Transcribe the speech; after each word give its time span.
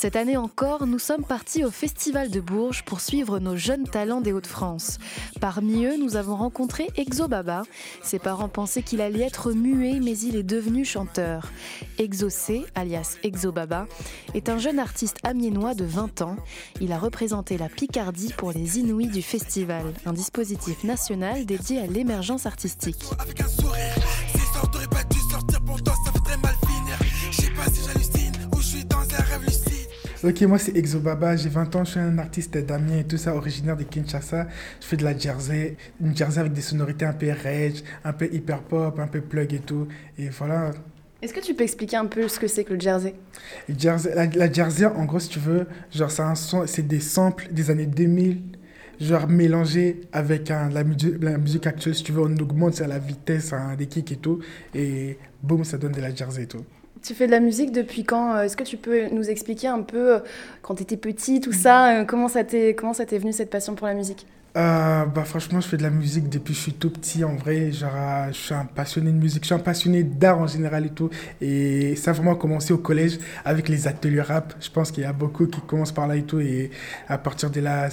Cette 0.00 0.16
année 0.16 0.38
encore, 0.38 0.86
nous 0.86 0.98
sommes 0.98 1.24
partis 1.24 1.62
au 1.62 1.70
Festival 1.70 2.30
de 2.30 2.40
Bourges 2.40 2.82
pour 2.84 3.02
suivre 3.02 3.38
nos 3.38 3.54
jeunes 3.54 3.84
talents 3.84 4.22
des 4.22 4.32
Hauts-de-France. 4.32 4.98
Parmi 5.40 5.84
eux, 5.84 5.98
nous 5.98 6.16
avons 6.16 6.36
rencontré 6.36 6.88
Exo 6.96 7.28
Baba. 7.28 7.64
Ses 8.02 8.18
parents 8.18 8.48
pensaient 8.48 8.82
qu'il 8.82 9.02
allait 9.02 9.26
être 9.26 9.52
muet, 9.52 10.00
mais 10.02 10.18
il 10.18 10.36
est 10.36 10.42
devenu 10.42 10.86
chanteur. 10.86 11.52
Exocé, 11.98 12.64
alias 12.74 13.18
Exo 13.22 13.52
Baba, 13.52 13.86
est 14.32 14.48
un 14.48 14.56
jeune 14.56 14.78
artiste 14.78 15.18
amiénois 15.22 15.74
de 15.74 15.84
20 15.84 16.22
ans. 16.22 16.36
Il 16.80 16.92
a 16.92 16.98
représenté 16.98 17.58
la 17.58 17.68
Picardie 17.68 18.32
pour 18.32 18.52
les 18.52 18.78
Inouïs 18.78 19.10
du 19.10 19.20
festival, 19.20 19.92
un 20.06 20.14
dispositif 20.14 20.82
national 20.82 21.44
dédié 21.44 21.78
à 21.78 21.86
l'émergence 21.86 22.46
artistique. 22.46 23.04
Ok, 30.22 30.42
moi 30.42 30.58
c'est 30.58 30.76
Exobaba, 30.76 31.34
j'ai 31.34 31.48
20 31.48 31.76
ans, 31.76 31.84
je 31.84 31.92
suis 31.92 32.00
un 32.00 32.18
artiste 32.18 32.54
d'Amiens 32.58 32.98
et 32.98 33.04
tout 33.04 33.16
ça, 33.16 33.34
originaire 33.34 33.74
de 33.74 33.84
Kinshasa. 33.84 34.48
Je 34.78 34.86
fais 34.86 34.98
de 34.98 35.04
la 35.04 35.16
jersey, 35.16 35.78
une 35.98 36.14
jersey 36.14 36.40
avec 36.40 36.52
des 36.52 36.60
sonorités 36.60 37.06
un 37.06 37.14
peu 37.14 37.30
rage, 37.30 37.82
un 38.04 38.12
peu 38.12 38.28
hyper 38.30 38.60
pop, 38.60 38.98
un 38.98 39.06
peu 39.06 39.22
plug 39.22 39.54
et 39.54 39.60
tout. 39.60 39.88
Et 40.18 40.28
voilà. 40.28 40.72
Est-ce 41.22 41.32
que 41.32 41.40
tu 41.40 41.54
peux 41.54 41.64
expliquer 41.64 41.96
un 41.96 42.04
peu 42.04 42.28
ce 42.28 42.38
que 42.38 42.48
c'est 42.48 42.64
que 42.64 42.74
le 42.74 42.80
jersey, 42.80 43.14
jersey 43.78 44.14
la, 44.14 44.52
jersey, 44.52 44.84
en 44.84 45.06
gros, 45.06 45.20
si 45.20 45.30
tu 45.30 45.38
veux, 45.38 45.66
genre 45.90 46.10
c'est 46.66 46.86
des 46.86 47.00
samples 47.00 47.48
des 47.50 47.70
années 47.70 47.86
2000 47.86 48.42
genre 49.00 49.26
mélangé 49.26 50.02
avec 50.12 50.50
la, 50.50 50.84
musique, 50.84 51.22
la, 51.22 51.38
musique, 51.38 51.66
actuelle, 51.66 51.94
si 51.94 52.02
tu 52.02 52.12
veux, 52.12 52.20
on 52.20 52.36
augmente 52.36 52.78
la 52.80 52.98
vitesse 52.98 53.54
hein, 53.54 53.74
des 53.78 53.86
kicks 53.86 54.12
et 54.12 54.16
tout, 54.16 54.40
et 54.74 55.16
boum, 55.42 55.64
ça 55.64 55.78
donne 55.78 55.92
de 55.92 56.02
la 56.02 56.14
jersey 56.14 56.42
et 56.42 56.46
tout. 56.46 56.66
Tu 57.02 57.14
fais 57.14 57.26
de 57.26 57.30
la 57.30 57.40
musique 57.40 57.72
depuis 57.72 58.04
quand 58.04 58.38
Est-ce 58.40 58.56
que 58.56 58.62
tu 58.64 58.76
peux 58.76 59.08
nous 59.08 59.30
expliquer 59.30 59.68
un 59.68 59.82
peu, 59.82 60.16
euh, 60.16 60.18
quand 60.62 60.74
tu 60.74 60.82
étais 60.82 60.96
petit, 60.98 61.40
tout 61.40 61.52
ça, 61.52 62.00
euh, 62.00 62.04
comment 62.04 62.28
ça 62.28 62.44
t'est 62.44 62.74
venu 63.18 63.32
cette 63.32 63.50
passion 63.50 63.74
pour 63.74 63.86
la 63.86 63.94
musique? 63.94 64.26
Euh, 64.56 65.04
bah 65.04 65.24
franchement, 65.24 65.60
je 65.60 65.68
fais 65.68 65.76
de 65.76 65.82
la 65.82 65.90
musique 65.90 66.28
depuis 66.28 66.52
que 66.52 66.58
je 66.58 66.62
suis 66.62 66.72
tout 66.72 66.90
petit. 66.90 67.22
En 67.22 67.36
vrai, 67.36 67.70
genre, 67.70 67.90
je 68.28 68.36
suis 68.36 68.54
un 68.54 68.64
passionné 68.64 69.12
de 69.12 69.16
musique, 69.16 69.42
je 69.42 69.46
suis 69.46 69.54
un 69.54 69.60
passionné 69.60 70.02
d'art 70.02 70.38
en 70.40 70.46
général 70.46 70.86
et 70.86 70.90
tout. 70.90 71.08
Et 71.40 71.94
ça 71.94 72.10
a 72.10 72.14
vraiment 72.14 72.34
commencé 72.34 72.72
au 72.72 72.78
collège 72.78 73.18
avec 73.44 73.68
les 73.68 73.86
ateliers 73.86 74.22
rap. 74.22 74.54
Je 74.60 74.68
pense 74.70 74.90
qu'il 74.90 75.04
y 75.04 75.06
a 75.06 75.12
beaucoup 75.12 75.46
qui 75.46 75.60
commencent 75.60 75.92
par 75.92 76.08
là 76.08 76.16
et 76.16 76.22
tout. 76.22 76.40
Et 76.40 76.70
à 77.08 77.18
partir 77.18 77.50
de 77.50 77.60
là, 77.60 77.88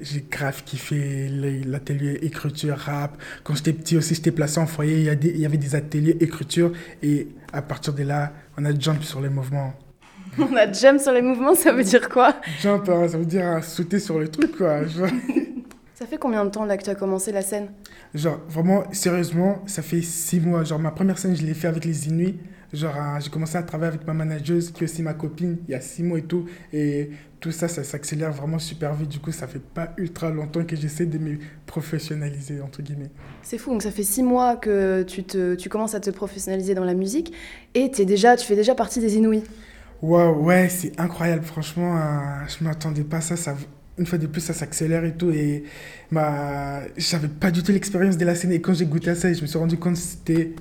j'ai 0.00 0.24
grave 0.30 0.62
kiffé 0.64 1.28
l'atelier 1.66 2.18
écriture 2.22 2.78
rap. 2.78 3.20
Quand 3.44 3.54
j'étais 3.54 3.74
petit 3.74 3.96
aussi, 3.96 4.14
j'étais 4.14 4.32
placé 4.32 4.60
en 4.60 4.66
foyer. 4.66 4.98
Il 4.98 5.04
y, 5.04 5.10
a 5.10 5.12
il 5.12 5.40
y 5.40 5.46
avait 5.46 5.58
des 5.58 5.74
ateliers 5.74 6.16
écriture. 6.20 6.72
Et 7.02 7.28
à 7.52 7.60
partir 7.60 7.92
de 7.92 8.02
là, 8.02 8.32
on 8.56 8.64
a 8.64 8.78
jump 8.78 9.02
sur 9.02 9.20
les 9.20 9.28
mouvements. 9.28 9.74
On 10.38 10.54
a 10.56 10.70
jump 10.70 11.00
sur 11.00 11.12
les 11.12 11.22
mouvements, 11.22 11.54
ça 11.54 11.72
veut 11.72 11.82
dire 11.82 12.08
quoi? 12.08 12.34
Jump, 12.60 12.88
hein, 12.88 13.08
ça 13.08 13.18
veut 13.18 13.24
dire 13.24 13.64
sauter 13.64 13.98
sur 13.98 14.18
le 14.18 14.28
truc, 14.28 14.56
quoi. 14.56 14.82
Ça 15.98 16.06
fait 16.06 16.16
combien 16.16 16.44
de 16.44 16.50
temps 16.50 16.64
là 16.64 16.76
que 16.76 16.84
tu 16.84 16.90
as 16.90 16.94
commencé 16.94 17.32
la 17.32 17.42
scène? 17.42 17.70
Genre, 18.14 18.38
vraiment, 18.48 18.84
sérieusement, 18.92 19.64
ça 19.66 19.82
fait 19.82 20.00
six 20.00 20.38
mois. 20.38 20.62
Genre, 20.62 20.78
ma 20.78 20.92
première 20.92 21.18
scène, 21.18 21.34
je 21.34 21.44
l'ai 21.44 21.54
fait 21.54 21.66
avec 21.66 21.84
les 21.84 22.06
Inuits. 22.06 22.38
Genre, 22.72 22.94
euh, 22.96 23.18
j'ai 23.18 23.30
commencé 23.30 23.56
à 23.56 23.64
travailler 23.64 23.94
avec 23.94 24.06
ma 24.06 24.14
manageuse, 24.14 24.70
qui 24.70 24.84
est 24.84 24.86
aussi 24.86 25.02
ma 25.02 25.14
copine, 25.14 25.56
il 25.66 25.72
y 25.72 25.74
a 25.74 25.80
six 25.80 26.04
mois 26.04 26.20
et 26.20 26.22
tout. 26.22 26.44
Et 26.72 27.10
tout 27.40 27.50
ça, 27.50 27.66
ça 27.66 27.82
s'accélère 27.82 28.30
vraiment 28.30 28.60
super 28.60 28.94
vite. 28.94 29.08
Du 29.08 29.18
coup, 29.18 29.32
ça 29.32 29.48
fait 29.48 29.58
pas 29.58 29.92
ultra 29.96 30.30
longtemps 30.30 30.62
que 30.62 30.76
j'essaie 30.76 31.06
de 31.06 31.18
me 31.18 31.38
professionnaliser, 31.66 32.60
entre 32.60 32.80
guillemets. 32.80 33.10
C'est 33.42 33.58
fou, 33.58 33.72
donc 33.72 33.82
ça 33.82 33.90
fait 33.90 34.04
six 34.04 34.22
mois 34.22 34.54
que 34.54 35.02
tu, 35.02 35.24
te, 35.24 35.56
tu 35.56 35.68
commences 35.68 35.96
à 35.96 36.00
te 36.00 36.10
professionnaliser 36.10 36.74
dans 36.74 36.84
la 36.84 36.94
musique. 36.94 37.32
Et 37.74 37.90
es 37.98 38.04
déjà, 38.04 38.36
tu 38.36 38.46
fais 38.46 38.54
déjà 38.54 38.76
partie 38.76 39.00
des 39.00 39.16
Inuits. 39.16 39.42
Wow, 40.00 40.44
ouais, 40.44 40.68
c'est 40.68 40.92
incroyable. 41.00 41.42
Franchement, 41.42 41.96
euh, 41.96 42.46
je 42.46 42.62
m'attendais 42.62 43.02
pas 43.02 43.16
à 43.16 43.20
ça. 43.20 43.34
ça 43.34 43.56
une 43.98 44.06
fois 44.06 44.18
de 44.18 44.26
plus, 44.26 44.40
ça 44.40 44.54
s'accélère 44.54 45.04
et 45.04 45.12
tout. 45.12 45.30
Et 45.30 45.64
bah, 46.10 46.82
j'avais 46.96 47.28
pas 47.28 47.50
du 47.50 47.62
tout 47.62 47.72
l'expérience 47.72 48.16
de 48.16 48.24
la 48.24 48.34
scène. 48.34 48.52
Et 48.52 48.60
quand 48.60 48.74
j'ai 48.74 48.86
goûté 48.86 49.10
à 49.10 49.14
ça, 49.14 49.32
je 49.32 49.42
me 49.42 49.46
suis 49.46 49.58
rendu 49.58 49.76
compte 49.76 49.94
que 49.94 50.00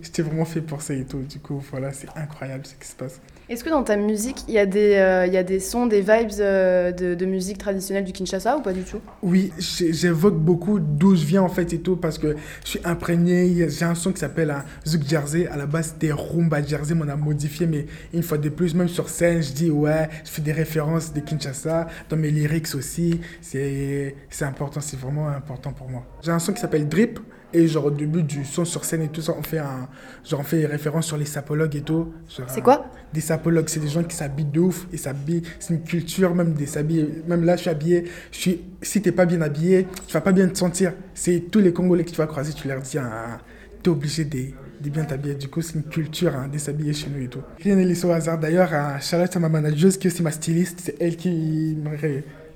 c'était 0.02 0.22
vraiment 0.22 0.46
fait 0.46 0.62
pour 0.62 0.82
ça 0.82 0.94
et 0.94 1.06
tout. 1.06 1.22
Du 1.22 1.40
coup, 1.40 1.64
voilà, 1.72 1.94
c'est 1.94 2.10
incroyable 2.16 2.66
ce 2.66 2.76
qui 2.76 2.88
se 2.88 2.96
passe. 2.96 3.20
Est-ce 3.50 3.64
que 3.64 3.70
dans 3.70 3.84
ta 3.84 3.96
musique, 3.96 4.44
il 4.50 4.56
y, 4.56 4.60
a 4.60 4.66
des, 4.66 4.96
euh, 4.96 5.26
y 5.26 5.38
a 5.38 5.44
des 5.44 5.62
sons, 5.62 5.86
des 5.86 6.02
vibes 6.02 6.32
euh, 6.42 6.92
de, 6.92 7.26
musique 7.26 7.58
traditionnelle 7.58 8.04
du 8.04 8.12
Kinshasa 8.12 8.58
ou 8.58 8.62
pas 8.62 8.74
du 8.74 8.82
tout? 8.82 9.00
Oui, 9.24 9.54
j'évoque 9.58 10.38
beaucoup 10.38 10.80
d'où 10.80 11.16
je 11.16 11.24
viens 11.24 11.44
en 11.44 11.48
fait 11.48 11.72
et 11.72 11.80
tout 11.80 11.96
parce 11.96 12.18
que 12.18 12.36
je 12.66 12.70
suis 12.70 12.80
imprégné. 12.84 13.70
J'ai 13.70 13.86
un 13.86 13.96
son 13.96 14.12
qui 14.12 14.20
s'appelle 14.20 14.52
un 14.52 14.66
Zouk 14.86 15.04
Jersey. 15.08 15.48
À 15.48 15.56
la 15.56 15.66
base, 15.66 15.94
c'était 15.94 16.12
Rumba 16.12 16.62
Jersey, 16.62 16.94
mais 16.94 17.06
on 17.06 17.10
a 17.10 17.16
modifié. 17.16 17.68
Mais 17.68 17.86
une 18.14 18.22
fois 18.22 18.38
de 18.38 18.50
plus, 18.50 18.76
même 18.76 18.90
sur 18.90 19.08
scène, 19.08 19.42
je 19.42 19.54
dis 19.54 19.72
ouais, 19.72 20.10
je 20.26 20.30
fais 20.30 20.42
des 20.42 20.52
références 20.52 21.14
de 21.14 21.22
Kinshasa. 21.22 21.88
Dans 22.10 22.18
mes 22.18 22.32
lyrics 22.32 22.76
aussi, 22.76 23.22
c'est 23.40 24.14
important, 24.42 24.82
c'est 24.82 25.00
vraiment 25.00 25.30
important 25.30 25.72
pour 25.72 25.88
moi. 25.88 26.06
J'ai 26.22 26.32
un 26.32 26.40
son 26.40 26.52
qui 26.52 26.60
s'appelle 26.60 26.90
Drip. 26.90 27.18
Et 27.54 27.68
genre 27.68 27.86
au 27.86 27.92
début 27.92 28.24
du 28.24 28.44
son 28.44 28.66
sur 28.66 28.84
scène 28.84 29.04
et 29.04 29.08
tout 29.08 29.22
ça, 29.22 29.34
on 29.38 29.42
fait 29.42 29.60
un 29.60 29.88
genre 30.26 30.42
on 30.42 30.44
fait 30.44 30.66
référence 30.66 31.06
sur 31.08 31.18
les 31.18 31.26
sapologues 31.26 31.76
et 31.78 31.82
tout. 31.82 32.12
C'est 32.48 32.62
quoi 32.62 32.88
Des 33.14 33.22
sapologues, 33.22 33.70
c'est 33.70 33.80
des 33.80 33.88
gens 33.88 34.04
qui 34.04 34.16
s'habillent 34.16 34.46
de 34.46 34.60
ouf 34.60 34.86
et 34.92 34.98
s'habillent, 34.98 35.44
c'est 35.60 35.74
une 35.74 35.84
culture 35.84 36.36
même 36.36 36.54
des 36.54 36.66
s'habiller. 36.66 37.24
Même 37.28 37.46
là, 37.46 37.56
je 37.56 37.62
suis 37.62 37.70
habillé, 37.70 38.04
je 38.32 38.38
suis 38.38 38.62
si 38.82 39.02
t'es 39.02 39.14
pas 39.14 39.26
bien 39.26 39.42
habillé, 39.42 39.88
tu 40.08 40.14
vas 40.14 40.22
pas 40.22 40.34
bien 40.34 40.48
te 40.50 40.58
sentir. 40.58 40.94
C'est 41.14 41.46
tous 41.50 41.60
les 41.60 41.72
Congolais 41.72 42.04
que 42.04 42.12
tu 42.12 42.18
vas 42.18 42.28
croiser, 42.28 42.52
tu 42.54 42.68
leur 42.68 42.82
dis 42.82 42.98
ah, 42.98 43.40
t'es 43.82 43.90
obligé 43.90 44.26
de, 44.26 44.48
de 44.82 44.90
bien 44.90 45.06
t'habiller. 45.06 45.36
Du 45.36 45.48
coup, 45.48 45.62
c'est 45.62 45.76
une 45.76 45.84
culture 45.84 46.36
hein, 46.36 46.50
de 46.52 46.58
s'habiller 46.58 46.92
chez 46.92 47.10
nous 47.10 47.24
et 47.24 47.30
tout. 47.30 47.42
Rien 47.64 47.76
n'est 47.76 47.86
laissé 47.86 48.06
au 48.06 48.12
hasard. 48.12 48.40
D'ailleurs, 48.40 48.72
Charlotte, 49.02 49.36
ma 49.38 49.48
manageuse 49.48 49.98
qui 49.98 50.08
est 50.08 50.12
aussi 50.12 50.22
ma 50.22 50.32
styliste, 50.32 50.82
c'est 50.84 50.98
elle 51.00 51.16
qui 51.16 51.78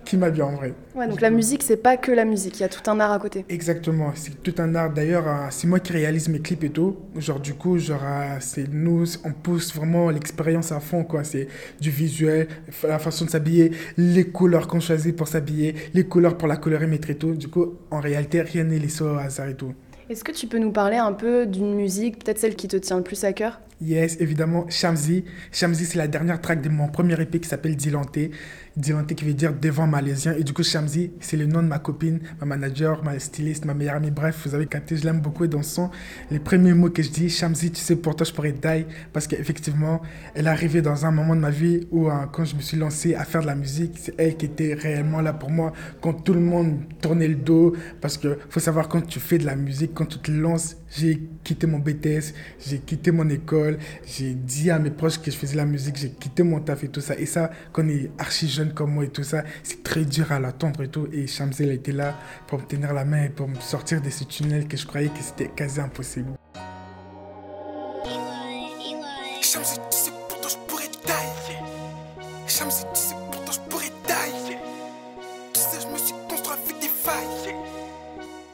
qui 0.05 0.17
m'a 0.17 0.29
bien 0.29 0.45
en 0.45 0.55
vrai. 0.55 0.73
Ouais, 0.95 1.07
donc 1.07 1.21
la 1.21 1.29
musique, 1.29 1.63
c'est 1.63 1.77
pas 1.77 1.97
que 1.97 2.11
la 2.11 2.25
musique, 2.25 2.59
il 2.59 2.61
y 2.61 2.65
a 2.65 2.69
tout 2.69 2.89
un 2.89 2.99
art 2.99 3.11
à 3.11 3.19
côté. 3.19 3.45
Exactement, 3.49 4.11
c'est 4.15 4.41
tout 4.43 4.55
un 4.59 4.75
art. 4.75 4.91
D'ailleurs, 4.91 5.27
euh, 5.27 5.47
c'est 5.49 5.67
moi 5.67 5.79
qui 5.79 5.93
réalise 5.93 6.27
mes 6.29 6.39
clips 6.39 6.63
et 6.63 6.69
tout. 6.69 6.97
Genre, 7.15 7.39
du 7.39 7.53
coup, 7.53 7.77
genre, 7.77 8.01
euh, 8.03 8.37
c'est 8.39 8.67
nous, 8.71 9.05
on 9.23 9.31
pousse 9.31 9.73
vraiment 9.75 10.09
l'expérience 10.09 10.71
à 10.71 10.79
fond, 10.79 11.03
quoi. 11.03 11.23
C'est 11.23 11.47
du 11.79 11.89
visuel, 11.89 12.47
la 12.83 12.99
façon 12.99 13.25
de 13.25 13.29
s'habiller, 13.29 13.71
les 13.97 14.25
couleurs 14.25 14.67
qu'on 14.67 14.79
choisit 14.79 15.15
pour 15.15 15.27
s'habiller, 15.27 15.75
les 15.93 16.05
couleurs 16.05 16.37
pour 16.37 16.47
la 16.47 16.57
colorimétrie 16.57 17.13
et 17.13 17.17
tout. 17.17 17.33
Du 17.33 17.47
coup, 17.47 17.75
en 17.89 17.99
réalité, 17.99 18.41
rien 18.41 18.63
n'est 18.63 18.79
laissé 18.79 19.03
au 19.03 19.15
hasard 19.15 19.49
et 19.49 19.55
tout. 19.55 19.73
Est-ce 20.09 20.23
que 20.23 20.31
tu 20.31 20.47
peux 20.47 20.59
nous 20.59 20.71
parler 20.71 20.97
un 20.97 21.13
peu 21.13 21.45
d'une 21.45 21.73
musique, 21.73 22.23
peut-être 22.23 22.37
celle 22.37 22.55
qui 22.55 22.67
te 22.67 22.75
tient 22.75 22.97
le 22.97 23.03
plus 23.03 23.23
à 23.23 23.31
cœur? 23.31 23.61
Yes, 23.83 24.17
évidemment, 24.19 24.67
Shamsi. 24.69 25.25
Shamsi, 25.51 25.85
c'est 25.85 25.97
la 25.97 26.07
dernière 26.07 26.39
track 26.39 26.61
de 26.61 26.69
mon 26.69 26.87
premier 26.87 27.19
EP 27.19 27.39
qui 27.39 27.49
s'appelle 27.49 27.75
Dilanté. 27.75 28.29
Dilanté 28.77 29.15
qui 29.15 29.25
veut 29.25 29.33
dire 29.33 29.55
devant 29.59 29.87
malaisien. 29.87 30.35
Et 30.37 30.43
du 30.43 30.53
coup, 30.53 30.61
Shamsi, 30.61 31.11
c'est 31.19 31.35
le 31.35 31.47
nom 31.47 31.63
de 31.63 31.67
ma 31.67 31.79
copine, 31.79 32.19
ma 32.39 32.45
manager, 32.45 33.03
ma 33.03 33.17
styliste, 33.17 33.65
ma 33.65 33.73
meilleure 33.73 33.95
amie. 33.95 34.11
Bref, 34.11 34.43
vous 34.45 34.53
avez 34.53 34.67
capté, 34.67 34.97
je 34.97 35.03
l'aime 35.03 35.19
beaucoup. 35.19 35.45
Et 35.45 35.47
dans 35.47 35.63
son, 35.63 35.89
les 36.29 36.37
premiers 36.37 36.75
mots 36.75 36.91
que 36.91 37.01
je 37.01 37.09
dis, 37.09 37.27
Shamsi, 37.27 37.71
tu 37.71 37.81
sais, 37.81 37.95
pour 37.95 38.15
toi, 38.15 38.23
je 38.23 38.31
pourrais 38.31 38.51
die. 38.51 38.85
Parce 39.13 39.25
qu'effectivement, 39.25 40.03
elle 40.35 40.45
est 40.45 40.49
arrivée 40.51 40.83
dans 40.83 41.07
un 41.07 41.11
moment 41.11 41.35
de 41.35 41.41
ma 41.41 41.49
vie 41.49 41.87
où, 41.89 42.07
hein, 42.07 42.29
quand 42.31 42.45
je 42.45 42.55
me 42.55 42.61
suis 42.61 42.77
lancé 42.77 43.15
à 43.15 43.25
faire 43.25 43.41
de 43.41 43.47
la 43.47 43.55
musique, 43.55 43.93
c'est 43.99 44.13
elle 44.19 44.37
qui 44.37 44.45
était 44.45 44.75
réellement 44.75 45.21
là 45.21 45.33
pour 45.33 45.49
moi. 45.49 45.73
Quand 46.01 46.13
tout 46.13 46.33
le 46.33 46.39
monde 46.39 46.81
tournait 47.01 47.27
le 47.27 47.35
dos. 47.35 47.75
Parce 47.99 48.19
que 48.19 48.37
faut 48.47 48.59
savoir, 48.59 48.87
quand 48.89 49.01
tu 49.01 49.19
fais 49.19 49.39
de 49.39 49.45
la 49.47 49.55
musique, 49.55 49.95
quand 49.95 50.05
tu 50.05 50.19
te 50.19 50.29
lances, 50.29 50.77
j'ai 50.91 51.21
quitté 51.43 51.67
mon 51.67 51.79
BTS, 51.79 52.33
j'ai 52.65 52.79
quitté 52.79 53.11
mon 53.11 53.27
école, 53.29 53.79
j'ai 54.05 54.33
dit 54.33 54.69
à 54.69 54.77
mes 54.77 54.91
proches 54.91 55.19
que 55.19 55.31
je 55.31 55.37
faisais 55.37 55.55
la 55.55 55.65
musique, 55.65 55.95
j'ai 55.95 56.11
quitté 56.11 56.43
mon 56.43 56.59
taf 56.59 56.83
et 56.83 56.89
tout 56.89 57.01
ça. 57.01 57.15
Et 57.17 57.25
ça, 57.25 57.49
quand 57.71 57.83
on 57.83 57.89
est 57.89 58.11
archi 58.17 58.47
jeune 58.47 58.73
comme 58.73 58.93
moi 58.93 59.05
et 59.05 59.09
tout 59.09 59.23
ça, 59.23 59.43
c'est 59.63 59.83
très 59.83 60.03
dur 60.03 60.31
à 60.31 60.39
l'attendre 60.39 60.83
et 60.83 60.89
tout. 60.89 61.07
Et 61.13 61.27
Shamsel 61.27 61.71
était 61.71 61.93
là 61.93 62.19
pour 62.47 62.59
me 62.59 62.65
tenir 62.65 62.93
la 62.93 63.05
main 63.05 63.23
et 63.23 63.29
pour 63.29 63.47
me 63.47 63.55
sortir 63.59 64.01
de 64.01 64.09
ce 64.09 64.25
tunnel 64.25 64.67
que 64.67 64.75
je 64.75 64.85
croyais 64.85 65.09
que 65.09 65.21
c'était 65.21 65.49
quasi 65.55 65.79
impossible. 65.79 66.31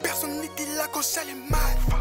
Personne 0.04 0.42
n'était 0.42 0.66
là 0.78 0.88
quand 0.92 1.02
j'allais 1.02 1.34
mal. 1.50 1.97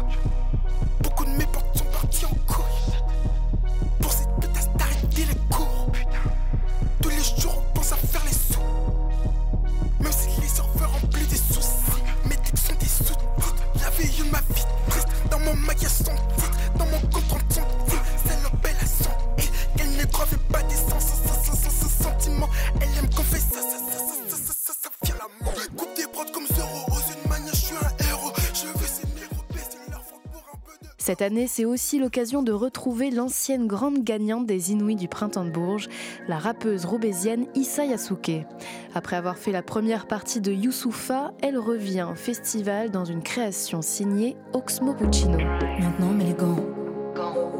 Cette 31.07 31.21
année, 31.21 31.47
c'est 31.47 31.63
aussi 31.63 31.99
l'occasion 31.99 32.43
de 32.43 32.51
retrouver 32.51 33.11
l'ancienne 33.11 33.65
grande 33.65 34.03
gagnante 34.03 34.45
des 34.45 34.73
Inouïs 34.73 34.97
du 34.97 35.07
printemps 35.07 35.45
de 35.45 35.49
Bourges, 35.49 35.87
la 36.27 36.37
rappeuse 36.37 36.83
roubaisienne 36.83 37.45
Issa 37.55 37.85
Yasuke. 37.85 38.45
Après 38.93 39.15
avoir 39.15 39.37
fait 39.37 39.53
la 39.53 39.61
première 39.61 40.05
partie 40.05 40.41
de 40.41 40.51
Youssoufa, 40.51 41.31
elle 41.41 41.57
revient 41.57 42.07
au 42.11 42.15
festival 42.15 42.91
dans 42.91 43.05
une 43.05 43.21
création 43.21 43.81
signée 43.81 44.35
Oxmo 44.51 44.93
Puccino. 44.95 45.37
Maintenant, 45.79 46.11
mais 46.13 46.25
les 46.25 46.33
gants, 46.33 46.59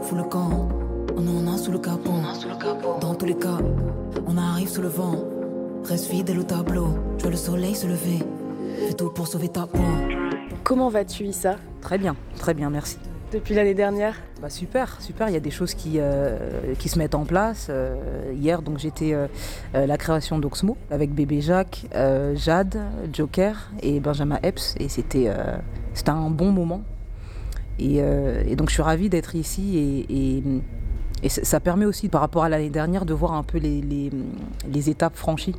fous 0.01 0.15
le 0.15 0.25
camp, 0.25 0.67
on 1.15 1.25
en 1.25 1.53
a 1.53 1.57
sous 1.57 1.71
le 1.71 1.79
capot. 1.79 2.19
Dans 2.99 3.15
tous 3.15 3.27
les 3.27 3.37
cas, 3.37 3.59
on 4.25 4.35
arrive 4.35 4.67
sous 4.67 4.81
le 4.81 4.89
vent. 4.89 5.23
Reste 5.85 6.07
fidèle 6.07 6.39
au 6.39 6.43
tableau, 6.43 6.89
je 7.17 7.21
vois 7.21 7.31
le 7.31 7.37
soleil 7.37 7.75
se 7.75 7.87
lever. 7.87 8.19
Fais 8.89 8.93
tout 8.93 9.09
pour 9.09 9.25
sauver 9.25 9.47
ta 9.47 9.67
peau. 9.67 9.79
Comment 10.65 10.89
vas-tu, 10.89 11.23
Issa? 11.23 11.55
Très 11.79 11.97
bien, 11.97 12.17
très 12.39 12.53
bien, 12.53 12.69
merci. 12.69 12.97
Depuis 13.33 13.55
l'année 13.55 13.73
dernière 13.73 14.15
bah 14.41 14.49
Super, 14.49 15.01
super. 15.01 15.27
Il 15.27 15.33
y 15.33 15.35
a 15.37 15.41
des 15.41 15.51
choses 15.51 15.73
qui, 15.73 15.95
euh, 15.97 16.73
qui 16.79 16.87
se 16.87 16.97
mettent 16.97 17.15
en 17.15 17.25
place. 17.25 17.67
Euh, 17.69 18.31
hier, 18.33 18.61
donc 18.61 18.77
j'étais 18.77 19.13
euh, 19.13 19.27
la 19.73 19.97
création 19.97 20.39
d'Oxmo 20.39 20.77
avec 20.91 21.13
bébé 21.13 21.41
Jacques, 21.41 21.87
Jade, 22.35 22.79
Joker 23.11 23.69
et 23.81 23.99
Benjamin 23.99 24.39
Epps. 24.43 24.75
Et 24.79 24.87
c'était 24.87 25.29
c'était 25.93 26.11
un 26.11 26.29
bon 26.29 26.51
moment. 26.51 26.83
Et, 27.79 28.01
donc 28.55 28.69
je 28.69 28.73
suis 28.73 28.81
ravie 28.81 29.09
d'être 29.09 29.35
ici 29.35 30.05
et, 30.09 30.37
et, 31.23 31.29
ça 31.29 31.59
permet 31.59 31.85
aussi, 31.85 32.09
par 32.09 32.21
rapport 32.21 32.43
à 32.43 32.49
l'année 32.49 32.69
dernière, 32.69 33.03
de 33.03 33.13
voir 33.13 33.33
un 33.33 33.43
peu 33.43 33.57
les, 33.57 33.81
les, 33.81 34.11
les 34.71 34.89
étapes 34.89 35.15
franchies. 35.15 35.55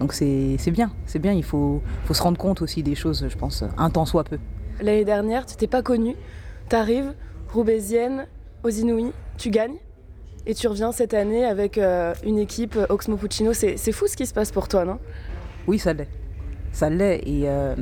Donc 0.00 0.14
c'est 0.14 0.56
bien, 0.72 0.90
c'est 1.06 1.20
bien. 1.20 1.32
Il 1.32 1.44
faut, 1.44 1.80
faut 2.06 2.14
se 2.14 2.22
rendre 2.22 2.38
compte 2.38 2.60
aussi 2.60 2.82
des 2.82 2.96
choses, 2.96 3.26
je 3.28 3.36
pense, 3.36 3.62
un 3.78 3.90
temps 3.90 4.06
soit 4.06 4.24
peu. 4.24 4.38
L'année 4.80 5.04
dernière, 5.04 5.46
tu 5.46 5.54
t'es 5.56 5.68
pas 5.68 5.82
connue 5.82 6.16
T'arrives, 6.68 7.12
roubaisienne, 7.52 8.26
aux 8.62 8.70
Inouïs, 8.70 9.12
tu 9.38 9.50
gagnes. 9.50 9.76
Et 10.46 10.54
tu 10.54 10.68
reviens 10.68 10.92
cette 10.92 11.14
année 11.14 11.44
avec 11.44 11.78
euh, 11.78 12.14
une 12.24 12.38
équipe 12.38 12.76
euh, 12.76 12.86
Oxmo 12.90 13.16
Puccino. 13.16 13.52
C'est 13.54 13.92
fou 13.92 14.06
ce 14.06 14.16
qui 14.16 14.26
se 14.26 14.34
passe 14.34 14.52
pour 14.52 14.68
toi, 14.68 14.84
non? 14.84 14.98
Oui, 15.66 15.78
ça 15.78 15.94
l'est. 15.94 16.08
Ça 16.72 16.90
l'est. 16.90 17.20
Et, 17.26 17.48
euh, 17.48 17.74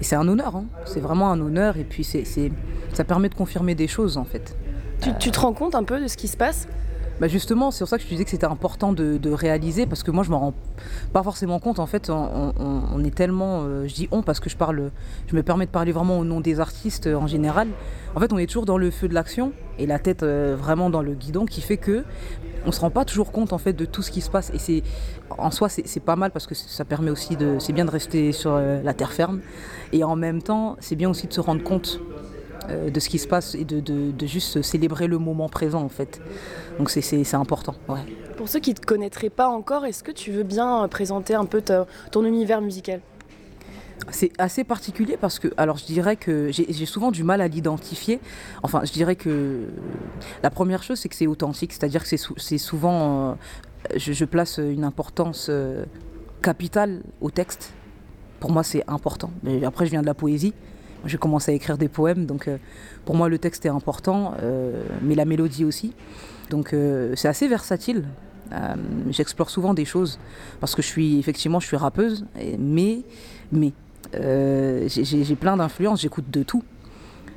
c'est 0.00 0.14
un 0.14 0.28
honneur. 0.28 0.54
Hein. 0.54 0.66
C'est 0.84 1.00
vraiment 1.00 1.30
un 1.32 1.40
honneur. 1.40 1.76
Et 1.76 1.84
puis, 1.84 2.04
c'est 2.04 2.24
ça 2.92 3.04
permet 3.04 3.28
de 3.28 3.34
confirmer 3.34 3.74
des 3.74 3.88
choses, 3.88 4.16
en 4.16 4.24
fait. 4.24 4.56
Tu, 5.00 5.10
tu 5.18 5.30
te 5.30 5.40
rends 5.40 5.52
compte 5.52 5.74
un 5.74 5.84
peu 5.84 6.00
de 6.00 6.06
ce 6.06 6.16
qui 6.16 6.28
se 6.28 6.36
passe? 6.36 6.68
Bah 7.20 7.28
justement, 7.28 7.70
c'est 7.70 7.78
pour 7.78 7.88
ça 7.88 7.96
que 7.96 8.02
je 8.02 8.08
te 8.08 8.12
disais 8.12 8.24
que 8.24 8.30
c'était 8.30 8.46
important 8.46 8.92
de, 8.92 9.30
réaliser, 9.30 9.86
parce 9.86 10.02
que 10.02 10.10
moi 10.10 10.22
je 10.22 10.30
m'en 10.30 10.38
rends 10.38 10.54
pas 11.12 11.22
forcément 11.22 11.58
compte. 11.58 11.78
En 11.78 11.86
fait, 11.86 12.10
on, 12.10 13.04
est 13.04 13.14
tellement, 13.14 13.62
euh, 13.62 13.86
je 13.86 13.94
dis 13.94 14.08
on 14.10 14.22
parce 14.22 14.40
que 14.40 14.50
je 14.50 14.56
parle, 14.56 14.90
je 15.26 15.36
me 15.36 15.42
permets 15.42 15.66
de 15.66 15.70
parler 15.70 15.92
vraiment 15.92 16.18
au 16.18 16.24
nom 16.24 16.40
des 16.40 16.60
artistes 16.60 17.06
euh, 17.06 17.16
en 17.16 17.26
général. 17.26 17.68
En 18.14 18.20
fait, 18.20 18.32
on 18.32 18.38
est 18.38 18.46
toujours 18.46 18.66
dans 18.66 18.78
le 18.78 18.90
feu 18.90 19.08
de 19.08 19.14
l'action 19.14 19.52
et 19.78 19.86
la 19.86 19.98
tête 19.98 20.22
euh, 20.22 20.56
vraiment 20.58 20.90
dans 20.90 21.02
le 21.02 21.14
guidon, 21.14 21.46
qui 21.46 21.60
fait 21.60 21.76
que 21.76 22.04
on 22.66 22.72
se 22.72 22.80
rend 22.80 22.90
pas 22.90 23.04
toujours 23.04 23.30
compte 23.30 23.52
en 23.52 23.58
fait 23.58 23.72
de 23.72 23.84
tout 23.84 24.02
ce 24.02 24.10
qui 24.10 24.20
se 24.20 24.30
passe. 24.30 24.50
Et 24.52 24.58
c'est 24.58 24.82
en 25.30 25.50
soi 25.50 25.68
c'est 25.68 26.00
pas 26.00 26.16
mal 26.16 26.30
parce 26.32 26.46
que 26.46 26.54
ça 26.54 26.84
permet 26.84 27.10
aussi 27.10 27.36
de, 27.36 27.56
c'est 27.60 27.72
bien 27.72 27.84
de 27.84 27.90
rester 27.90 28.32
sur 28.32 28.58
la 28.58 28.94
terre 28.94 29.12
ferme, 29.12 29.40
et 29.92 30.04
en 30.04 30.16
même 30.16 30.42
temps 30.42 30.76
c'est 30.80 30.96
bien 30.96 31.08
aussi 31.08 31.26
de 31.26 31.32
se 31.32 31.40
rendre 31.40 31.62
compte 31.62 32.00
euh, 32.70 32.90
de 32.90 33.00
ce 33.00 33.08
qui 33.08 33.18
se 33.18 33.28
passe 33.28 33.54
et 33.54 33.64
de, 33.64 33.80
de, 33.80 34.26
juste 34.26 34.62
célébrer 34.62 35.06
le 35.06 35.18
moment 35.18 35.48
présent 35.48 35.82
en 35.82 35.88
fait. 35.88 36.20
Donc 36.78 36.90
c'est 36.90 37.34
important. 37.34 37.74
Ouais. 37.88 38.00
Pour 38.36 38.48
ceux 38.48 38.60
qui 38.60 38.70
ne 38.70 38.76
te 38.76 38.86
connaîtraient 38.86 39.30
pas 39.30 39.48
encore, 39.48 39.84
est-ce 39.84 40.02
que 40.02 40.12
tu 40.12 40.32
veux 40.32 40.42
bien 40.42 40.86
présenter 40.88 41.34
un 41.34 41.44
peu 41.44 41.62
ton 42.10 42.24
univers 42.24 42.60
musical? 42.60 43.00
C'est 44.10 44.30
assez 44.38 44.62
particulier 44.62 45.16
parce 45.16 45.38
que, 45.38 45.48
alors 45.56 45.78
je 45.78 45.86
dirais 45.86 46.16
que 46.16 46.50
j'ai 46.52 46.86
souvent 46.86 47.10
du 47.10 47.24
mal 47.24 47.40
à 47.40 47.48
l'identifier. 47.48 48.20
Enfin, 48.62 48.82
je 48.84 48.92
dirais 48.92 49.16
que 49.16 49.64
la 50.42 50.50
première 50.50 50.82
chose, 50.82 50.98
c'est 50.98 51.08
que 51.08 51.16
c'est 51.16 51.26
authentique, 51.26 51.72
c'est-à-dire 51.72 52.04
que 52.04 52.16
c'est 52.36 52.58
souvent, 52.58 53.30
euh, 53.30 53.34
je, 53.96 54.12
je, 54.12 54.24
place 54.24 54.58
une 54.58 54.84
importance 54.84 55.48
euh, 55.50 55.84
capitale 56.42 57.02
au 57.20 57.30
texte. 57.30 57.72
Pour 58.38 58.52
moi, 58.52 58.62
c'est 58.62 58.84
important. 58.86 59.30
Mais 59.42 59.64
après, 59.64 59.86
je 59.86 59.90
viens 59.90 60.02
de 60.02 60.06
la 60.06 60.14
poésie, 60.14 60.52
j'ai 61.04 61.18
commencé 61.18 61.52
à 61.52 61.54
écrire 61.54 61.78
des 61.78 61.88
poèmes, 61.88 62.26
donc 62.26 62.48
euh, 62.48 62.58
pour 63.04 63.14
moi 63.16 63.28
le 63.28 63.38
texte 63.38 63.66
est 63.66 63.70
important, 63.70 64.34
euh, 64.42 64.82
mais 65.02 65.14
la 65.14 65.24
mélodie 65.24 65.64
aussi. 65.64 65.92
Donc 66.50 66.72
euh, 66.72 67.12
c'est 67.16 67.28
assez 67.28 67.48
versatile. 67.48 68.04
J'explore 69.10 69.50
souvent 69.50 69.74
des 69.74 69.84
choses 69.84 70.20
parce 70.60 70.76
que 70.76 70.82
je 70.82 70.86
suis 70.86 71.18
effectivement 71.18 71.58
je 71.58 71.66
suis 71.66 71.76
rappeuse, 71.76 72.26
mais 72.60 73.02
mais 73.50 73.72
j'ai 74.14 75.34
plein 75.34 75.56
d'influences, 75.56 76.02
j'écoute 76.02 76.30
de 76.30 76.44
tout. 76.44 76.62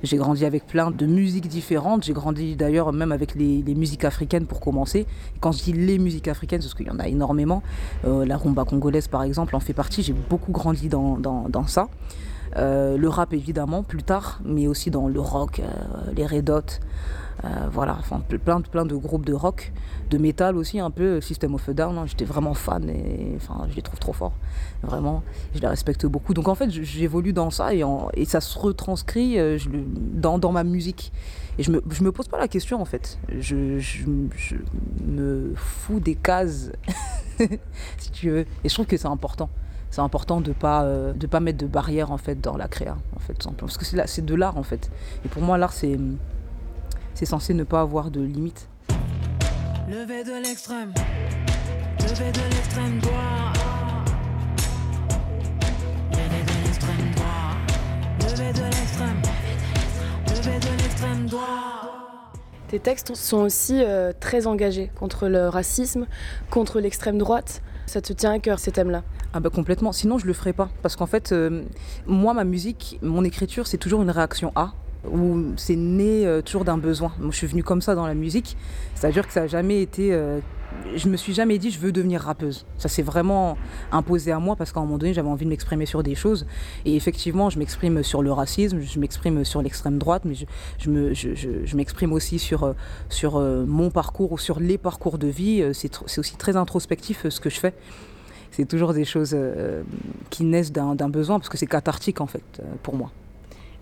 J'ai 0.03 0.17
grandi 0.17 0.45
avec 0.45 0.67
plein 0.67 0.91
de 0.91 1.05
musiques 1.07 1.47
différentes. 1.47 2.03
J'ai 2.03 2.13
grandi 2.13 2.55
d'ailleurs 2.55 2.93
même 2.93 3.11
avec 3.11 3.33
les, 3.33 3.63
musiques 3.75 4.05
africaines 4.05 4.45
pour 4.45 4.59
commencer. 4.61 5.07
quand 5.41 5.51
je 5.51 5.63
dis 5.63 5.73
les 5.73 5.97
musiques 5.97 6.27
africaines, 6.27 6.61
c'est 6.61 6.67
parce 6.67 6.75
qu'il 6.75 6.87
y 6.87 6.91
en 6.91 6.99
a 6.99 7.07
énormément. 7.07 7.63
la 8.03 8.37
rumba 8.37 8.63
congolaise 8.63 9.07
par 9.07 9.23
exemple 9.23 9.55
en 9.55 9.59
fait 9.59 9.73
partie. 9.73 10.03
J'ai 10.03 10.13
beaucoup 10.13 10.51
grandi 10.51 10.89
dans, 10.89 11.17
dans, 11.17 11.49
dans 11.49 11.65
ça. 11.65 11.87
Euh, 12.55 12.97
le 12.97 13.09
rap 13.09 13.33
évidemment 13.33 13.83
plus 13.83 14.03
tard, 14.03 14.39
mais 14.43 14.67
aussi 14.67 14.89
dans 14.89 15.07
le 15.07 15.19
rock, 15.19 15.59
euh, 15.59 15.65
les 16.15 16.25
Red 16.25 16.49
Hot, 16.49 16.61
euh, 17.45 17.47
voilà, 17.71 17.95
enfin 17.99 18.21
plein, 18.43 18.61
plein 18.61 18.85
de 18.85 18.95
groupes 18.95 19.25
de 19.25 19.33
rock, 19.33 19.71
de 20.09 20.17
métal 20.17 20.57
aussi 20.57 20.79
un 20.79 20.89
peu, 20.89 21.21
System 21.21 21.53
of 21.53 21.69
a 21.69 21.73
Down, 21.73 21.97
hein, 21.97 22.05
j'étais 22.07 22.25
vraiment 22.25 22.55
fan 22.55 22.89
et 22.89 23.33
enfin 23.35 23.67
je 23.69 23.75
les 23.75 23.81
trouve 23.81 23.99
trop 23.99 24.13
forts, 24.13 24.33
vraiment, 24.81 25.21
je 25.53 25.59
les 25.59 25.67
respecte 25.67 26.05
beaucoup. 26.07 26.33
Donc 26.33 26.47
en 26.47 26.55
fait 26.55 26.71
j'évolue 26.71 27.33
dans 27.33 27.51
ça 27.51 27.73
et, 27.73 27.83
ça 28.25 28.41
se 28.41 28.57
retranscrit 28.57 29.37
dans, 30.13 30.39
dans, 30.39 30.51
ma 30.51 30.63
musique. 30.63 31.13
Et 31.59 31.63
je 31.63 31.71
me, 31.71 31.83
je 31.89 32.03
me 32.03 32.11
pose 32.11 32.27
pas 32.27 32.39
la 32.39 32.47
question 32.47 32.81
en 32.81 32.85
fait, 32.85 33.19
je, 33.37 33.79
je 33.79 34.05
me 34.07 35.53
fous 35.55 35.99
des 35.99 36.15
cases, 36.15 36.71
si 37.97 38.11
tu 38.11 38.31
veux, 38.31 38.45
et 38.63 38.69
je 38.69 38.73
trouve 38.73 38.87
que 38.87 38.97
c'est 38.97 39.07
important 39.07 39.49
c'est 39.91 40.01
important 40.01 40.41
de 40.41 40.51
pas 40.51 40.83
euh, 40.83 41.13
de 41.13 41.27
pas 41.27 41.39
mettre 41.39 41.57
de 41.57 41.67
barrière 41.67 42.11
en 42.11 42.17
fait 42.17 42.39
dans 42.39 42.57
la 42.57 42.67
créa 42.67 42.97
en 43.15 43.19
fait 43.19 43.41
simplement. 43.41 43.67
Parce 43.67 43.77
que 43.77 43.85
c'est 43.85 44.07
c'est 44.07 44.25
de 44.25 44.35
l'art 44.35 44.57
en 44.57 44.63
fait. 44.63 44.89
Et 45.25 45.29
pour 45.29 45.41
moi 45.41 45.57
l'art 45.57 45.73
c'est 45.73 45.99
c'est 47.13 47.25
censé 47.25 47.53
ne 47.53 47.63
pas 47.63 47.81
avoir 47.81 48.11
de 48.11 48.21
limite 48.21 48.67
levé 49.89 50.23
de 50.23 50.43
l'extrême. 50.43 50.93
Levé 51.99 52.31
de 52.31 52.55
l'extrême 52.55 52.99
droit. 52.99 53.53
Levé 56.11 56.43
de 56.45 56.65
l'extrême 56.65 57.11
droit. 57.15 57.55
Levé 58.21 58.53
de 58.53 58.65
l'extrême. 58.65 59.21
Levé 60.27 60.59
de 60.59 60.81
l'extrême 60.81 61.25
droit. 61.25 62.31
Tes 62.67 62.79
textes 62.79 63.15
sont 63.15 63.37
aussi 63.37 63.83
euh, 63.83 64.13
très 64.19 64.45
engagés 64.45 64.91
contre 64.95 65.27
le 65.27 65.49
racisme, 65.49 66.05
contre 66.51 66.79
l'extrême 66.79 67.17
droite. 67.17 67.63
Ça 67.89 68.01
te 68.01 68.13
tient 68.13 68.31
à 68.33 68.37
cœur 68.37 68.59
ces 68.59 68.71
thèmes-là? 68.71 69.01
Ah 69.33 69.39
bah 69.39 69.49
complètement, 69.49 69.91
sinon 69.91 70.19
je 70.19 70.27
le 70.27 70.33
ferais 70.33 70.53
pas. 70.53 70.69
Parce 70.83 70.95
qu'en 70.95 71.07
fait, 71.07 71.31
euh, 71.31 71.63
moi, 72.05 72.35
ma 72.35 72.43
musique, 72.43 72.99
mon 73.01 73.23
écriture, 73.23 73.65
c'est 73.65 73.79
toujours 73.79 74.03
une 74.03 74.11
réaction 74.11 74.51
à, 74.55 74.73
ou 75.11 75.53
c'est 75.57 75.75
né 75.75 76.27
euh, 76.27 76.43
toujours 76.43 76.65
d'un 76.65 76.77
besoin. 76.77 77.11
Moi, 77.17 77.31
je 77.31 77.37
suis 77.37 77.47
venue 77.47 77.63
comme 77.63 77.81
ça 77.81 77.95
dans 77.95 78.05
la 78.05 78.13
musique, 78.13 78.57
c'est-à-dire 78.93 79.25
que 79.25 79.33
ça 79.33 79.41
n'a 79.41 79.47
jamais 79.47 79.81
été... 79.81 80.13
Euh, 80.13 80.39
je 80.95 81.07
me 81.09 81.17
suis 81.17 81.33
jamais 81.33 81.57
dit 81.57 81.71
je 81.71 81.79
veux 81.79 81.91
devenir 81.91 82.21
rappeuse. 82.21 82.65
Ça 82.77 82.89
s'est 82.89 83.01
vraiment 83.01 83.57
imposé 83.91 84.31
à 84.31 84.39
moi 84.39 84.55
parce 84.55 84.71
qu'à 84.71 84.79
un 84.79 84.83
moment 84.83 84.97
donné 84.97 85.13
j'avais 85.13 85.29
envie 85.29 85.45
de 85.45 85.49
m'exprimer 85.49 85.85
sur 85.85 86.03
des 86.03 86.15
choses. 86.15 86.45
Et 86.85 86.95
effectivement, 86.95 87.49
je 87.49 87.59
m'exprime 87.59 88.03
sur 88.03 88.21
le 88.21 88.31
racisme, 88.31 88.79
je 88.81 88.99
m'exprime 88.99 89.43
sur 89.45 89.61
l'extrême 89.61 89.97
droite, 89.97 90.23
mais 90.25 90.35
je, 90.35 90.45
je 90.77 90.89
me, 90.89 91.13
je, 91.13 91.29
je, 91.35 91.75
m'exprime 91.75 92.13
aussi 92.13 92.39
sur, 92.39 92.73
sur 93.09 93.39
mon 93.39 93.89
parcours 93.89 94.31
ou 94.31 94.37
sur 94.37 94.59
les 94.59 94.77
parcours 94.77 95.17
de 95.17 95.27
vie. 95.27 95.63
C'est 95.73 96.19
aussi 96.19 96.35
très 96.35 96.55
introspectif 96.55 97.27
ce 97.29 97.39
que 97.39 97.49
je 97.49 97.59
fais 97.59 97.73
c'est 98.51 98.65
toujours 98.65 98.93
des 98.93 99.05
choses 99.05 99.31
euh, 99.33 99.83
qui 100.29 100.43
naissent 100.43 100.71
d'un 100.71 100.95
besoin, 101.09 101.39
parce 101.39 101.49
que 101.49 101.57
c'est 101.57 101.67
cathartique 101.67 102.21
en 102.21 102.27
fait, 102.27 102.43
euh, 102.59 102.63
pour 102.83 102.95
moi. 102.95 103.11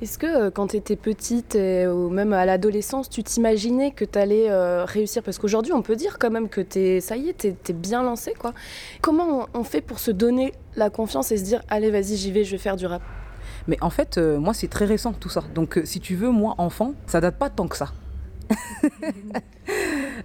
Est-ce 0.01 0.17
que 0.17 0.27
euh, 0.27 0.51
quand 0.51 0.67
tu 0.67 0.77
étais 0.77 0.95
petite 0.95 1.55
ou 1.55 2.09
même 2.09 2.33
à 2.33 2.45
l'adolescence, 2.45 3.09
tu 3.09 3.23
t'imaginais 3.23 3.91
que 3.91 4.05
tu 4.05 4.19
allais 4.19 4.47
réussir? 4.85 5.23
Parce 5.23 5.39
qu'aujourd'hui, 5.39 5.73
on 5.73 5.81
peut 5.81 5.95
dire 5.95 6.17
quand 6.19 6.29
même 6.29 6.49
que 6.49 6.61
es, 6.75 7.01
ça 7.01 7.17
y 7.17 7.29
est, 7.29 7.37
tu 7.37 7.47
es, 7.47 7.73
bien 7.73 8.03
lancé. 8.03 8.33
Quoi. 8.37 8.53
Comment 9.01 9.47
on, 9.53 9.63
fait 9.63 9.81
pour 9.81 9.99
se 9.99 10.11
donner 10.11 10.53
la 10.75 10.89
confiance 10.89 11.31
et 11.31 11.37
se 11.37 11.43
dire 11.43 11.61
allez, 11.69 11.89
vas-y, 11.91 12.15
j'y 12.15 12.31
vais, 12.31 12.43
je 12.43 12.51
vais 12.51 12.57
faire 12.57 12.75
du 12.75 12.85
rap? 12.85 13.01
Mais 13.67 13.77
en 13.81 13.89
fait, 13.89 14.17
moi, 14.17 14.53
c'est 14.53 14.69
très 14.69 14.85
récent 14.85 15.13
tout 15.13 15.29
ça. 15.29 15.43
Donc, 15.53 15.79
si 15.83 15.99
tu 15.99 16.15
veux, 16.15 16.29
moi, 16.29 16.55
enfant, 16.57 16.93
ça 17.05 17.19
date 17.19 17.37
pas 17.37 17.49
tant 17.49 17.67
que 17.67 17.75
ça. 17.75 17.91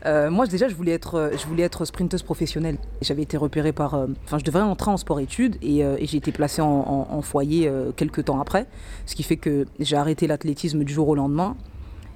Euh, 0.07 0.31
moi, 0.31 0.47
déjà, 0.47 0.69
je 0.69 0.75
voulais 0.75 0.93
être, 0.93 1.33
je 1.39 1.47
voulais 1.47 1.63
être 1.63 1.85
sprinteuse 1.85 2.23
professionnelle. 2.23 2.79
J'avais 3.01 3.23
été 3.23 3.37
repérée 3.37 3.73
par. 3.73 3.95
Euh, 3.95 4.07
enfin, 4.25 4.39
je 4.39 4.45
devrais 4.45 4.63
entrer 4.63 4.91
en 4.91 4.97
sport-études 4.97 5.57
et, 5.63 5.85
euh, 5.85 5.97
j'ai 6.01 6.19
été 6.19 6.33
placée 6.33 6.63
en, 6.63 7.23
foyer 7.23 7.71
quelques 7.97 8.25
temps 8.25 8.41
après. 8.41 8.67
Ce 9.07 9.15
qui 9.15 9.23
fait 9.23 9.37
que 9.37 9.67
j'ai 9.79 9.97
arrêté 9.97 10.27
l'athlétisme 10.27 10.83
du 10.83 10.93
jour 10.93 11.09
au 11.09 11.15
lendemain. 11.15 11.57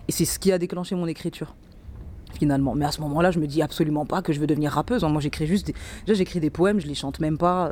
Et 0.08 0.12
c'est 0.12 0.24
ce 0.24 0.38
qui 0.38 0.52
a 0.52 0.58
déclenché 0.58 0.94
mon 0.94 1.06
écriture 1.06 1.54
finalement. 2.38 2.74
Mais 2.74 2.84
à 2.84 2.90
ce 2.90 3.00
moment-là, 3.00 3.30
je 3.30 3.38
me 3.38 3.46
dis 3.46 3.62
absolument 3.62 4.04
pas 4.04 4.20
que 4.20 4.32
je 4.32 4.40
veux 4.40 4.46
devenir 4.46 4.72
rappeuse. 4.72 5.04
Moi, 5.04 5.20
j'écris 5.20 5.46
juste, 5.46 5.68
des... 5.68 5.74
déjà 6.06 6.18
j'écris 6.18 6.40
des 6.40 6.50
poèmes, 6.50 6.80
je 6.80 6.86
les 6.86 6.94
chante 6.94 7.20
même 7.20 7.38
pas. 7.38 7.70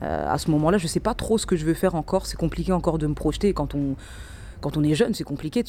à 0.00 0.36
ce 0.38 0.50
moment-là, 0.50 0.76
je 0.78 0.86
sais 0.86 1.00
pas 1.00 1.14
trop 1.14 1.38
ce 1.38 1.46
que 1.46 1.56
je 1.56 1.64
veux 1.64 1.74
faire 1.74 1.94
encore. 1.94 2.26
C'est 2.26 2.36
compliqué 2.36 2.72
encore 2.72 2.98
de 2.98 3.06
me 3.06 3.14
projeter 3.14 3.54
quand 3.54 3.74
on 3.74 3.96
quand 4.62 4.76
on 4.76 4.84
est 4.84 4.94
jeune, 4.94 5.12
c'est 5.12 5.24
compliqué 5.24 5.62
de, 5.62 5.68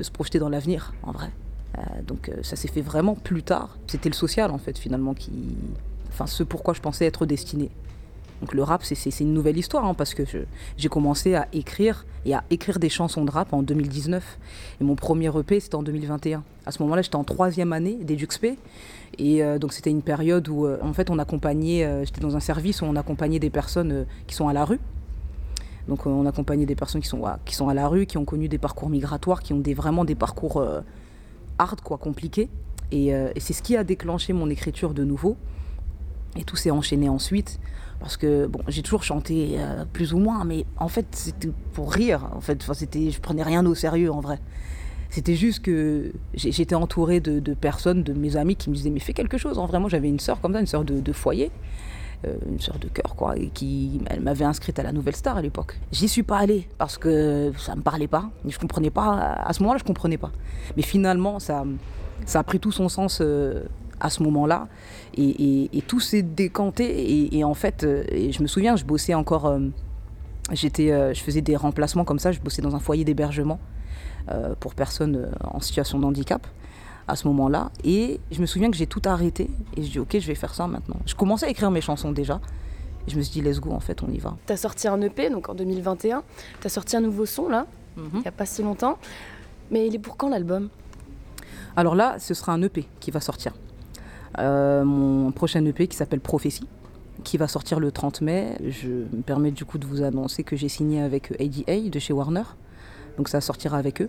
se, 0.00 0.10
projeter 0.10 0.38
dans 0.38 0.48
l'avenir, 0.48 0.94
en 1.02 1.12
vrai. 1.12 1.30
Donc 2.06 2.30
ça 2.42 2.56
s'est 2.56 2.68
fait 2.68 2.80
vraiment 2.80 3.14
plus 3.14 3.42
tard. 3.42 3.78
C'était 3.86 4.08
le 4.08 4.14
social, 4.14 4.50
en 4.50 4.58
fait, 4.58 4.78
finalement, 4.78 5.14
qui... 5.14 5.30
Enfin, 6.08 6.26
ce 6.26 6.42
pourquoi 6.42 6.74
je 6.74 6.80
pensais 6.80 7.06
être 7.06 7.26
destiné. 7.26 7.70
Donc 8.40 8.54
le 8.54 8.62
rap, 8.62 8.82
c'est 8.84 9.20
une 9.20 9.34
nouvelle 9.34 9.58
histoire, 9.58 9.84
hein, 9.84 9.94
parce 9.94 10.14
que 10.14 10.22
j'ai 10.76 10.88
commencé 10.88 11.34
à 11.34 11.46
écrire 11.52 12.06
et 12.24 12.34
à 12.34 12.42
écrire 12.50 12.78
des 12.78 12.88
chansons 12.88 13.24
de 13.24 13.30
rap 13.30 13.52
en 13.52 13.62
2019. 13.62 14.38
Et 14.80 14.84
mon 14.84 14.94
premier 14.94 15.30
EP, 15.38 15.60
c'était 15.60 15.74
en 15.74 15.82
2021. 15.82 16.42
À 16.64 16.72
ce 16.72 16.82
moment-là, 16.82 17.02
j'étais 17.02 17.16
en 17.16 17.24
troisième 17.24 17.72
année 17.72 17.98
d'EduxP. 18.02 18.56
Et 19.18 19.42
euh, 19.42 19.58
donc 19.58 19.72
c'était 19.72 19.90
une 19.90 20.02
période 20.02 20.48
où, 20.48 20.66
euh, 20.66 20.78
en 20.82 20.92
fait, 20.94 21.10
on 21.10 21.18
accompagnait, 21.18 21.84
euh, 21.84 22.04
j'étais 22.04 22.20
dans 22.20 22.36
un 22.36 22.40
service 22.40 22.80
où 22.80 22.86
on 22.86 22.96
accompagnait 22.96 23.38
des 23.38 23.50
personnes 23.50 24.06
qui 24.26 24.34
sont 24.34 24.48
à 24.48 24.54
la 24.54 24.64
rue. 24.64 24.80
Donc 25.88 26.06
on 26.06 26.24
accompagnait 26.24 26.66
des 26.66 26.76
personnes 26.76 27.00
qui 27.00 27.08
sont, 27.08 27.24
à, 27.26 27.40
qui 27.44 27.54
sont 27.54 27.68
à 27.68 27.74
la 27.74 27.88
rue, 27.88 28.06
qui 28.06 28.16
ont 28.16 28.24
connu 28.24 28.48
des 28.48 28.58
parcours 28.58 28.88
migratoires, 28.88 29.42
qui 29.42 29.52
ont 29.52 29.58
des, 29.58 29.74
vraiment 29.74 30.04
des 30.04 30.14
parcours 30.14 30.62
hard, 31.60 31.80
quoi, 31.82 31.98
compliqués. 31.98 32.48
Et, 32.92 33.08
et 33.08 33.40
c'est 33.40 33.52
ce 33.52 33.62
qui 33.62 33.76
a 33.76 33.84
déclenché 33.84 34.32
mon 34.32 34.50
écriture 34.50 34.94
de 34.94 35.04
nouveau. 35.04 35.36
Et 36.36 36.44
tout 36.44 36.56
s'est 36.56 36.70
enchaîné 36.70 37.08
ensuite. 37.08 37.60
Parce 38.00 38.16
que 38.16 38.46
bon, 38.46 38.60
j'ai 38.66 38.82
toujours 38.82 39.02
chanté 39.02 39.56
euh, 39.58 39.84
plus 39.84 40.14
ou 40.14 40.18
moins, 40.18 40.44
mais 40.44 40.64
en 40.78 40.88
fait 40.88 41.06
c'était 41.10 41.50
pour 41.74 41.92
rire. 41.92 42.30
En 42.34 42.40
fait, 42.40 42.64
c'était, 42.72 43.10
je 43.10 43.20
prenais 43.20 43.42
rien 43.42 43.64
au 43.66 43.74
sérieux 43.74 44.10
en 44.10 44.20
vrai. 44.20 44.40
C'était 45.10 45.34
juste 45.34 45.60
que 45.60 46.12
j'étais 46.34 46.76
entourée 46.76 47.20
de, 47.20 47.54
personnes, 47.54 48.02
de 48.02 48.12
mes 48.12 48.36
amis 48.36 48.56
qui 48.56 48.70
me 48.70 48.74
disaient 48.74 48.90
mais 48.90 49.00
fais 49.00 49.12
quelque 49.12 49.38
chose. 49.38 49.58
En 49.58 49.66
vrai, 49.66 49.78
j'avais 49.88 50.08
une 50.08 50.20
sœur 50.20 50.40
comme 50.40 50.54
ça, 50.54 50.60
une 50.60 50.66
sœur 50.66 50.84
de, 50.84 51.12
foyer, 51.12 51.46
euh, 51.46 51.50
une 52.48 52.60
sœur 52.60 52.78
de 52.78 52.88
cœur 52.88 53.14
quoi, 53.16 53.36
et 53.36 53.48
qui 53.48 54.00
elle 54.06 54.20
m'avait 54.20 54.44
inscrite 54.44 54.78
à 54.78 54.82
la 54.82 54.92
Nouvelle 54.92 55.16
Star 55.16 55.36
à 55.36 55.42
l'époque. 55.42 55.78
J'y 55.90 56.08
suis 56.08 56.22
pas 56.22 56.38
allée 56.38 56.68
parce 56.76 56.98
que 56.98 57.52
ça 57.58 57.74
me 57.74 57.82
parlait 57.82 58.08
pas, 58.08 58.30
je 58.46 58.58
comprenais 58.58 58.90
pas. 58.90 59.36
À 59.42 59.52
ce 59.52 59.62
moment-là, 59.62 59.78
je 59.78 59.84
comprenais 59.84 60.18
pas. 60.18 60.30
Mais 60.76 60.82
finalement, 60.82 61.38
ça, 61.38 61.64
ça 62.26 62.40
a 62.40 62.42
pris 62.42 62.60
tout 62.60 62.72
son 62.72 62.88
sens. 62.88 63.20
Euh, 63.20 63.64
à 64.00 64.10
ce 64.10 64.22
moment-là. 64.22 64.66
Et, 65.16 65.82
tout 65.86 66.00
s'est 66.00 66.22
décanté. 66.22 67.36
Et, 67.36 67.44
en 67.44 67.54
fait, 67.54 67.84
euh, 67.84 68.02
je 68.30 68.42
me 68.42 68.48
souviens, 68.48 68.76
je 68.76 68.84
bossais 68.84 69.14
encore. 69.14 69.46
Euh, 69.46 69.60
euh, 70.52 71.14
je 71.14 71.20
faisais 71.20 71.42
des 71.42 71.56
remplacements 71.56 72.04
comme 72.04 72.18
ça. 72.18 72.32
Je 72.32 72.40
bossais 72.40 72.62
dans 72.62 72.74
un 72.74 72.80
foyer 72.80 73.04
d'hébergement 73.04 73.60
pour 74.60 74.74
personnes 74.74 75.32
en 75.42 75.58
situation 75.58 75.98
de 75.98 76.04
handicap 76.04 76.46
à 77.10 77.16
ce 77.16 77.26
moment-là. 77.28 77.70
Et 77.84 78.20
je 78.30 78.40
me 78.40 78.46
souviens 78.46 78.70
que 78.70 78.76
j'ai 78.76 78.86
tout 78.86 79.02
arrêté. 79.04 79.50
Et 79.76 79.82
je 79.82 79.90
dis, 79.90 79.98
ok, 79.98 80.18
je 80.18 80.26
vais 80.26 80.34
faire 80.34 80.54
ça 80.54 80.66
maintenant. 80.66 80.96
Je 81.06 81.14
commençais 81.14 81.46
à 81.46 81.48
écrire 81.48 81.70
mes 81.70 81.80
chansons 81.80 82.12
déjà. 82.12 82.40
Et 83.06 83.10
je 83.10 83.16
me 83.16 83.22
suis 83.22 83.40
dit, 83.40 83.48
let's 83.48 83.60
go, 83.60 83.70
en 83.72 83.80
fait, 83.80 84.02
on 84.02 84.08
y 84.08 84.18
va. 84.18 84.36
Tu 84.46 84.52
as 84.52 84.56
sorti 84.56 84.88
un 84.88 85.00
EP, 85.00 85.30
donc 85.30 85.48
en 85.48 85.54
2021. 85.54 86.22
Tu 86.60 86.66
as 86.66 86.70
sorti 86.70 86.96
un 86.96 87.00
nouveau 87.00 87.26
son, 87.26 87.48
là, 87.48 87.66
mhm. 87.96 88.10
il 88.14 88.20
n'y 88.20 88.28
a 88.28 88.32
pas 88.32 88.46
si 88.46 88.62
longtemps. 88.62 88.98
Mais 89.70 89.86
il 89.86 89.94
est 89.94 90.00
pour 90.00 90.16
quand 90.16 90.28
l'album? 90.28 90.68
Alors 91.76 91.94
là, 91.94 92.18
ce 92.18 92.34
sera 92.34 92.52
un 92.52 92.62
EP 92.62 92.86
qui 92.98 93.10
va 93.10 93.20
sortir. 93.20 93.52
Euh, 94.38 94.84
mon 94.84 95.32
prochain 95.32 95.64
EP 95.64 95.86
qui 95.88 95.96
s'appelle 95.96 96.20
Prophétie, 96.20 96.68
qui 97.24 97.36
va 97.36 97.48
sortir 97.48 97.80
le 97.80 97.92
30 97.92 98.20
mai. 98.20 98.56
Je 98.68 98.88
me 98.88 99.22
permets 99.22 99.50
du 99.50 99.64
coup 99.64 99.78
de 99.78 99.86
vous 99.86 100.02
annoncer 100.02 100.44
que 100.44 100.56
j'ai 100.56 100.68
signé 100.68 101.00
avec 101.00 101.32
ADA 101.40 101.88
de 101.88 101.98
chez 101.98 102.12
Warner. 102.12 102.42
Donc 103.16 103.28
ça 103.28 103.40
sortira 103.40 103.78
avec 103.78 104.02
eux. 104.02 104.08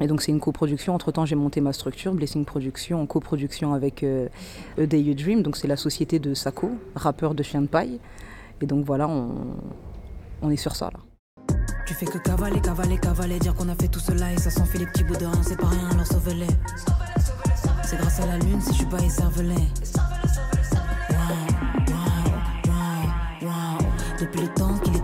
Et 0.00 0.06
donc 0.06 0.22
c'est 0.22 0.32
une 0.32 0.40
coproduction. 0.40 0.94
Entre 0.94 1.12
temps, 1.12 1.24
j'ai 1.24 1.34
monté 1.36 1.60
ma 1.60 1.72
structure, 1.72 2.12
Blessing 2.12 2.44
Production, 2.44 3.02
en 3.02 3.06
coproduction 3.06 3.74
avec 3.74 4.02
euh, 4.02 4.28
A 4.78 4.86
Day 4.86 5.00
You 5.00 5.14
Dream. 5.14 5.42
Donc 5.42 5.56
c'est 5.56 5.68
la 5.68 5.76
société 5.76 6.18
de 6.18 6.34
Sako, 6.34 6.72
rappeur 6.94 7.34
de 7.34 7.42
Chien 7.42 7.62
de 7.62 7.66
Paille. 7.66 7.98
Et 8.60 8.66
donc 8.66 8.84
voilà, 8.84 9.08
on, 9.08 10.50
est 10.50 10.56
sur 10.56 10.74
ça 10.76 10.90
là. 10.92 11.00
Tu 11.86 11.94
fais 11.94 12.06
que 12.06 12.18
cavaler, 12.18 12.60
cavaler, 12.60 12.98
cavaler, 12.98 13.38
dire 13.38 13.54
qu'on 13.54 13.68
a 13.68 13.74
fait 13.74 13.88
tout 13.88 14.00
cela 14.00 14.32
et 14.32 14.36
ça 14.36 14.50
s'enfuit 14.50 14.78
les 14.78 14.86
petits 14.86 15.04
bouts 15.04 15.14
c'est 15.42 15.58
pas 15.58 15.68
rien, 15.68 15.88
alors 15.90 16.06
sauve-les. 16.06 16.46
C'est 17.82 17.96
grâce 17.96 18.20
à 18.20 18.26
la 18.26 18.38
lune 18.38 18.60
si 18.60 18.72
je 18.72 18.78
suis 18.78 18.86
pas 18.86 19.00
écervelé. 19.00 19.54
Depuis 24.20 24.40
le 24.40 24.48
temps 24.48 24.76
qu'il 24.78 24.97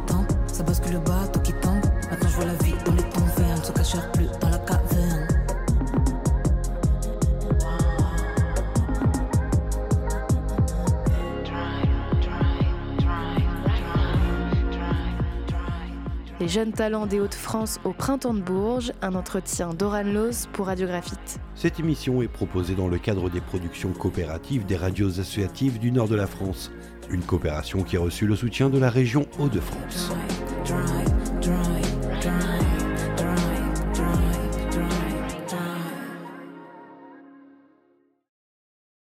Les 16.40 16.48
jeunes 16.48 16.72
talents 16.72 17.06
des 17.06 17.20
Hauts-de-France 17.20 17.78
au 17.84 17.92
printemps 17.92 18.34
de 18.34 18.40
Bourges, 18.40 18.92
un 19.02 19.14
entretien 19.14 19.72
d'Oran 19.72 20.02
Loz 20.02 20.48
pour 20.52 20.66
Radiographite. 20.66 21.38
Cette 21.54 21.78
émission 21.78 22.22
est 22.22 22.28
proposée 22.28 22.74
dans 22.74 22.88
le 22.88 22.98
cadre 22.98 23.30
des 23.30 23.40
productions 23.40 23.92
coopératives 23.92 24.66
des 24.66 24.76
radios 24.76 25.20
associatives 25.20 25.78
du 25.78 25.92
nord 25.92 26.08
de 26.08 26.16
la 26.16 26.26
France, 26.26 26.72
une 27.08 27.22
coopération 27.22 27.84
qui 27.84 27.96
a 27.96 28.00
reçu 28.00 28.26
le 28.26 28.34
soutien 28.34 28.68
de 28.68 28.78
la 28.78 28.90
région 28.90 29.26
Hauts-de-France. 29.38 30.10